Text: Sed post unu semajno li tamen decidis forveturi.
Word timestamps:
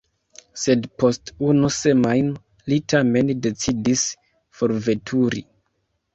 Sed 0.59 0.85
post 1.01 1.31
unu 1.49 1.69
semajno 1.75 2.73
li 2.73 2.81
tamen 2.95 3.31
decidis 3.45 4.09
forveturi. 4.63 5.47